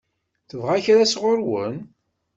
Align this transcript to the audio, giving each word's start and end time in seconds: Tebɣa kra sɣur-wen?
Tebɣa 0.49 0.77
kra 0.85 1.05
sɣur-wen? 1.11 1.75